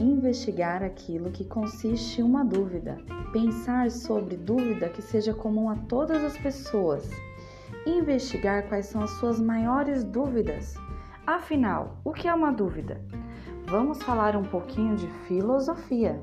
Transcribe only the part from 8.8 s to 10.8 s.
são as suas maiores dúvidas.